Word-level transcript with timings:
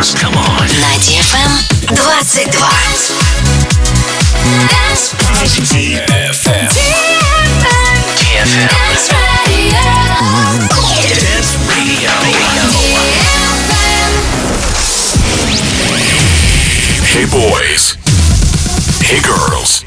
dance. 0.00 0.14
Come 0.14 0.34
on. 0.36 0.66
На 0.80 0.96
DFM 0.98 1.50
22. 1.94 2.50
Dance 4.68 5.14
DFM. 5.72 6.68
DFM. 8.16 8.68
Dance 11.20 11.52
Radio. 11.68 12.10
Hey 17.04 17.26
boys. 17.26 17.96
Hey 19.02 19.20
girls. 19.20 19.84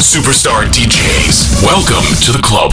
Superstar 0.00 0.64
DJs. 0.66 1.62
Welcome 1.62 2.04
to 2.24 2.32
the 2.32 2.42
club. 2.42 2.72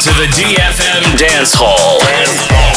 to 0.00 0.10
the 0.10 0.26
DFM 0.26 1.18
Dance 1.18 1.52
Hall. 1.54 1.98
Dance 1.98 2.46
Hall. 2.50 2.67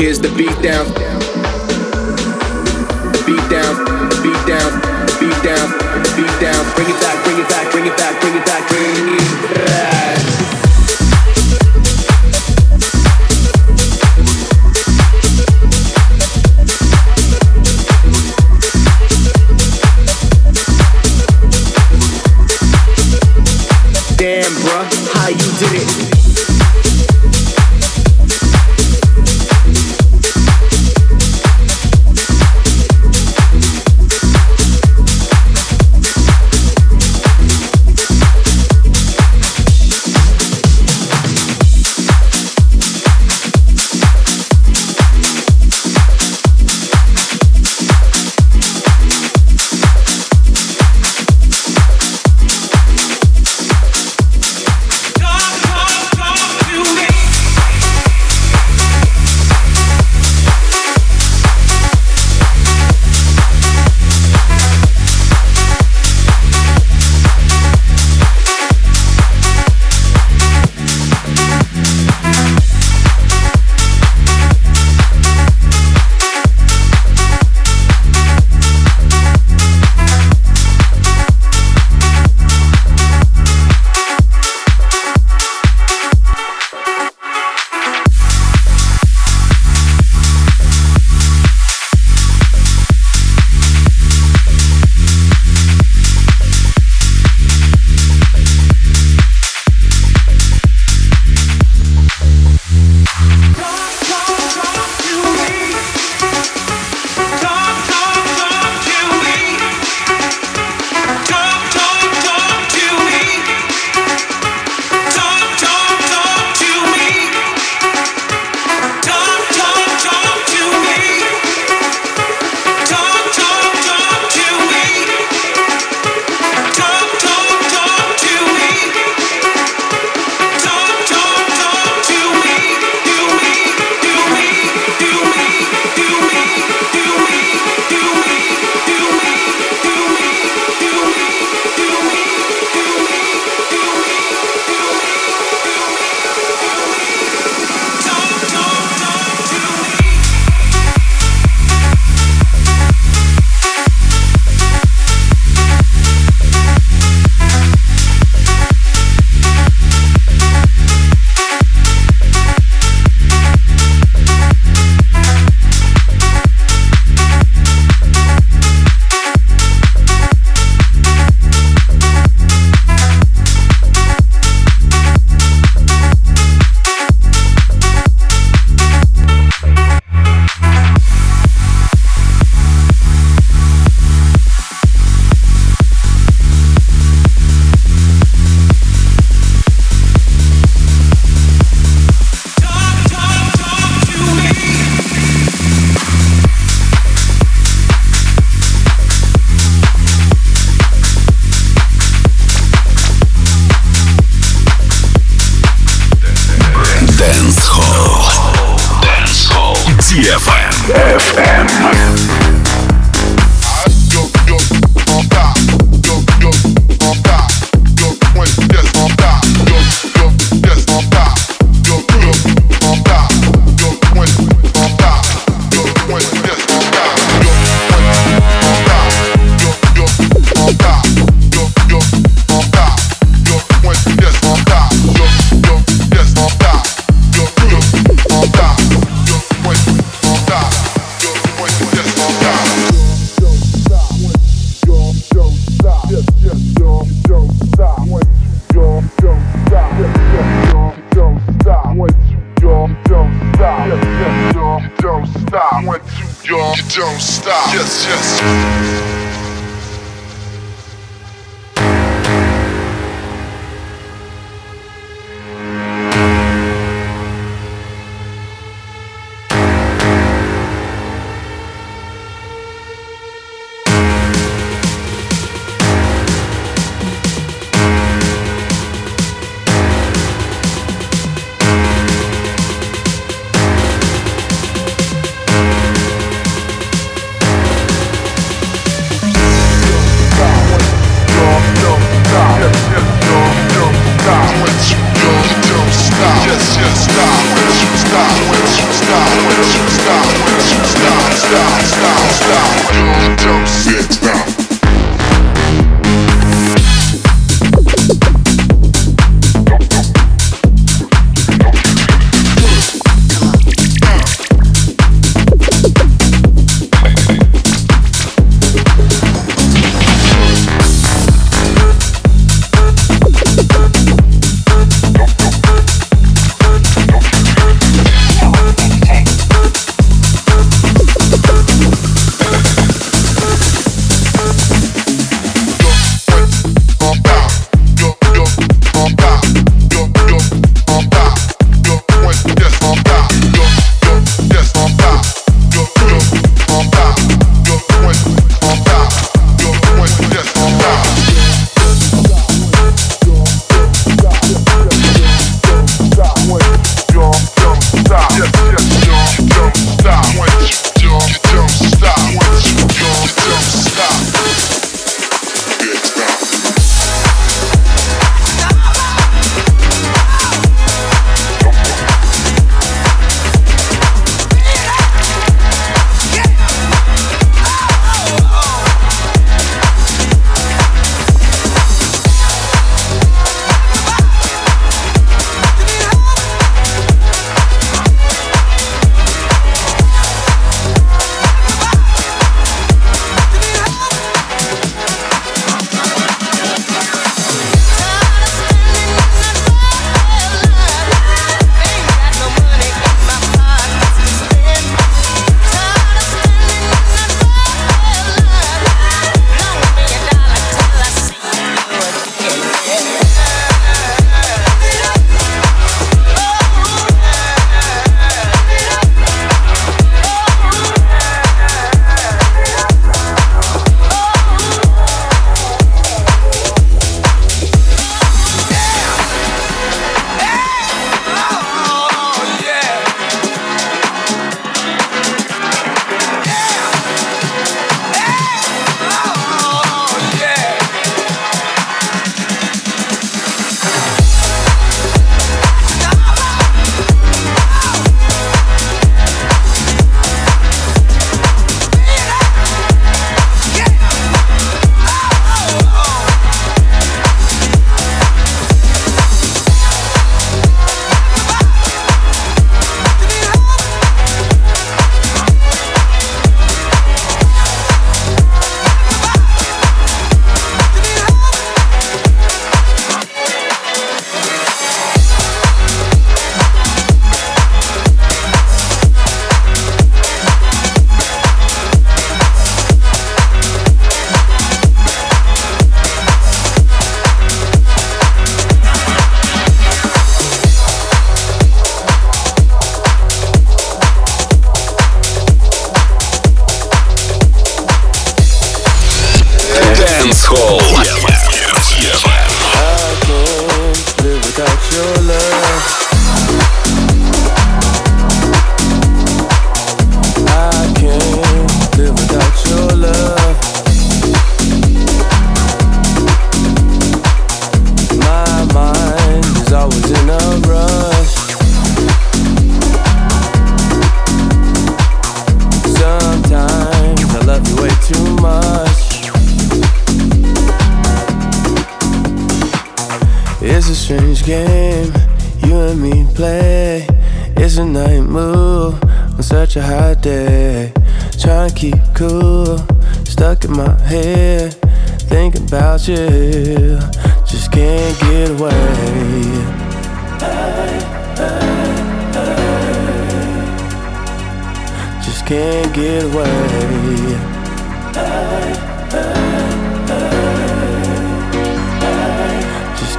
is 0.00 0.20
the 0.20 0.28
beat 0.36 0.56
down. 0.62 0.86
Beat 3.24 3.44
down, 3.50 3.74
beat 4.22 4.42
down, 4.46 4.70
beat 5.20 5.42
down, 5.42 5.68
beat 6.16 6.40
down. 6.40 6.62
Bring 6.74 6.88
it 6.88 7.00
back, 7.00 7.24
bring 7.24 7.38
it 7.38 7.48
back, 7.48 7.72
bring 7.72 7.86
it 7.86 7.96
back, 7.96 8.20
bring 8.20 8.36
it 8.36 8.44
back, 8.44 8.68
bring 8.68 9.14
it 9.14 9.66
back. 9.66 10.35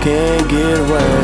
Can't 0.08 0.50
get 0.50 0.78
away. 0.80 1.22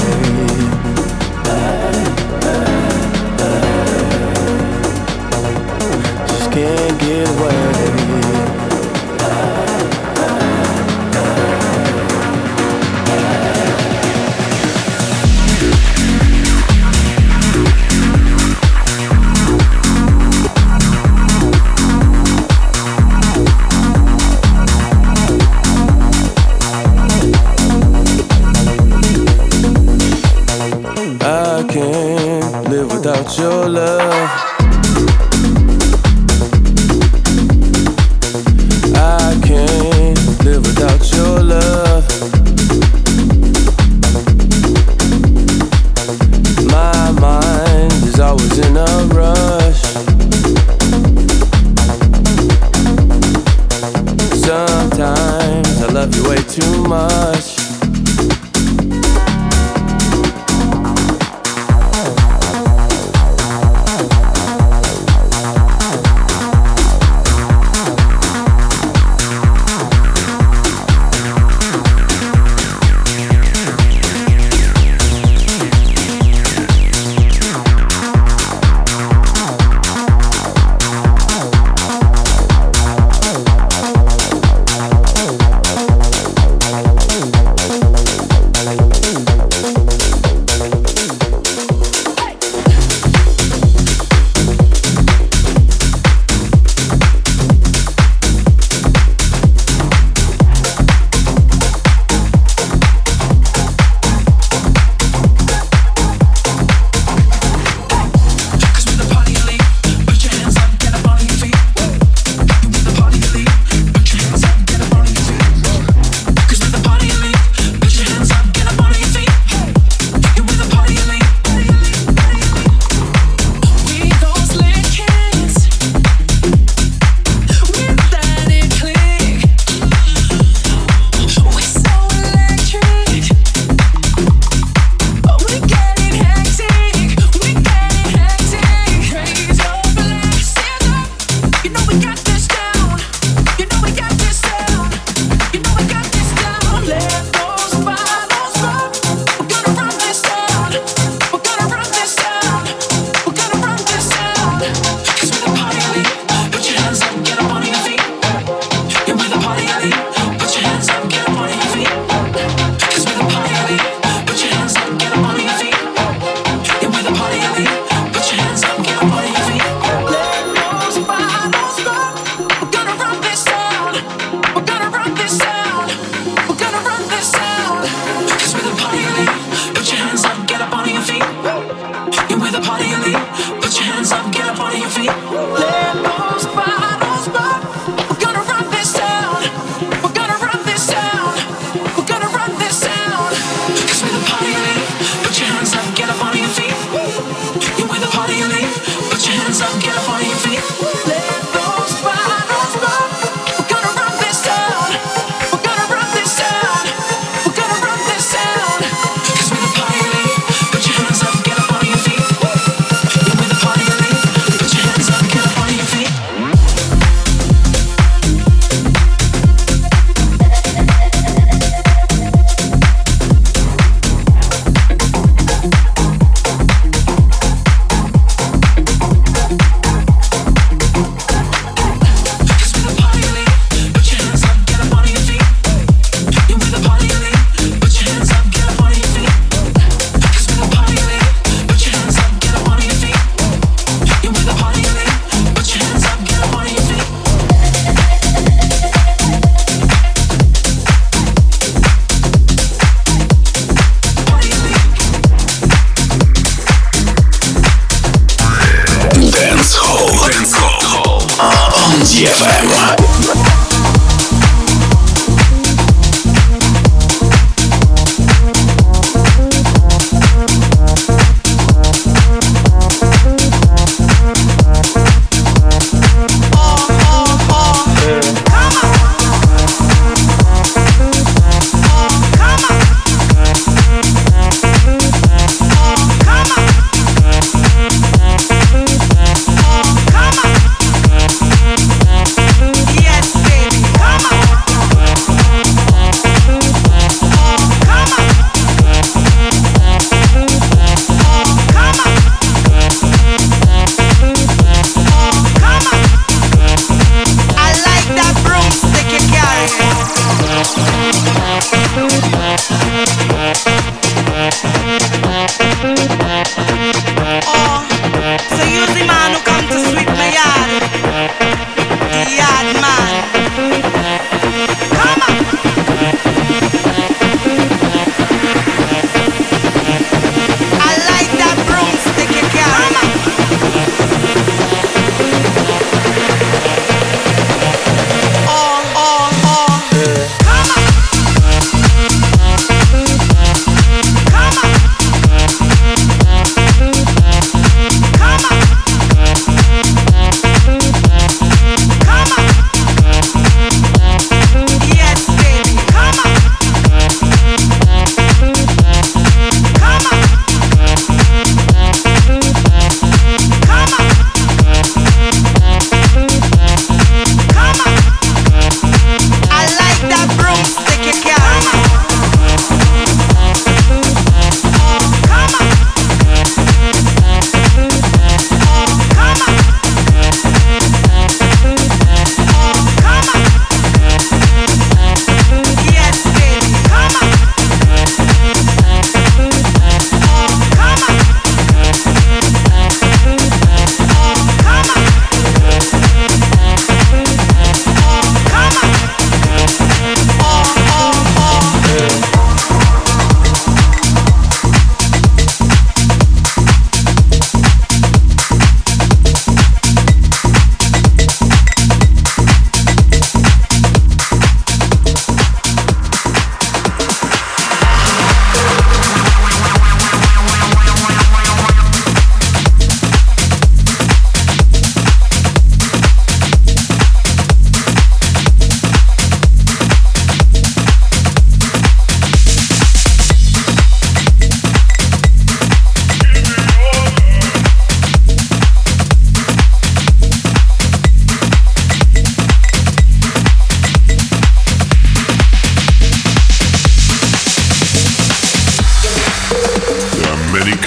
Just 6.27 6.51
can't 6.51 6.99
get 6.99 7.29
away. 7.29 7.72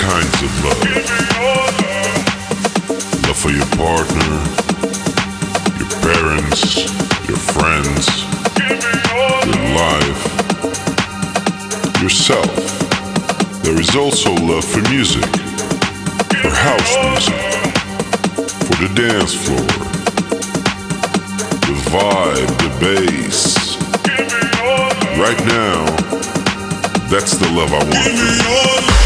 kinds 0.07 0.39
of 0.41 0.53
love. 0.65 0.83
Love 3.27 3.39
for 3.43 3.51
your 3.51 3.67
partner, 3.75 4.35
your 5.81 5.91
parents, 6.07 6.63
your 7.27 7.41
friends, 7.55 8.07
your 9.47 9.63
life, 9.83 10.23
yourself. 12.01 12.55
There 13.65 13.79
is 13.81 13.97
also 13.97 14.33
love 14.35 14.65
for 14.65 14.83
music, 14.91 15.27
for 16.41 16.55
house 16.55 16.93
music, 17.09 17.41
for 18.67 18.77
the 18.83 18.91
dance 18.95 19.35
floor, 19.35 19.67
the 21.67 21.75
vibe, 21.91 22.53
the 22.63 22.71
bass. 22.81 23.57
Right 25.19 25.43
now, 25.47 25.85
that's 27.09 27.33
the 27.39 27.49
love 27.51 27.73
I 27.73 27.83
want. 27.83 29.06